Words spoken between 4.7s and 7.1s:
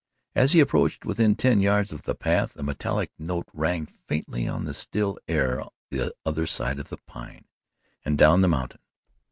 still air the other side of the